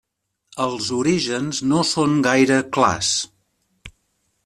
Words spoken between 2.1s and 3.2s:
gaire clars.